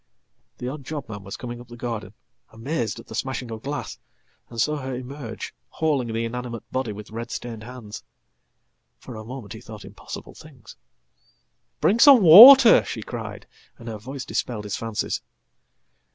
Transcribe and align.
The 0.57 0.67
odd 0.67 0.83
job 0.83 1.07
man 1.07 1.23
was 1.23 1.37
coming 1.37 1.61
up 1.61 1.67
the 1.67 1.77
garden, 1.77 2.15
amazed 2.49 2.99
at 2.99 3.05
the 3.05 3.13
smashing 3.13 3.51
of 3.51 3.61
glass, 3.61 3.99
and 4.49 4.59
saw 4.59 4.77
her 4.77 4.95
emerge, 4.95 5.53
hauling 5.69 6.11
the 6.11 6.25
inanimate 6.25 6.63
body 6.71 6.91
with 6.91 7.11
red 7.11 7.29
stained 7.29 7.61
hands. 7.61 8.03
Fora 8.97 9.23
moment 9.23 9.53
he 9.53 9.61
thought 9.61 9.85
impossible 9.85 10.33
things."Bring 10.33 11.99
some 11.99 12.23
water!" 12.23 12.83
she 12.83 13.03
cried, 13.03 13.45
and 13.77 13.87
her 13.87 13.99
voice 13.99 14.25
dispelled 14.25 14.63
his 14.63 14.75
fancies. 14.75 15.21